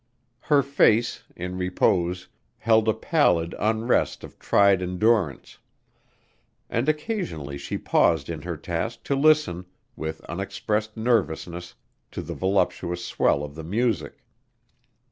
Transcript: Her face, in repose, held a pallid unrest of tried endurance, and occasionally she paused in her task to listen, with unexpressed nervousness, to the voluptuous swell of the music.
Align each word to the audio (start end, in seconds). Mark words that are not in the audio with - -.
Her 0.39 0.63
face, 0.63 1.25
in 1.35 1.59
repose, 1.59 2.27
held 2.57 2.87
a 2.89 2.93
pallid 2.95 3.53
unrest 3.59 4.23
of 4.23 4.39
tried 4.39 4.81
endurance, 4.81 5.59
and 6.71 6.89
occasionally 6.89 7.59
she 7.59 7.77
paused 7.77 8.27
in 8.27 8.41
her 8.41 8.57
task 8.57 9.03
to 9.03 9.15
listen, 9.15 9.67
with 9.95 10.21
unexpressed 10.21 10.97
nervousness, 10.97 11.75
to 12.13 12.23
the 12.23 12.33
voluptuous 12.33 13.05
swell 13.05 13.43
of 13.43 13.53
the 13.53 13.63
music. 13.63 14.23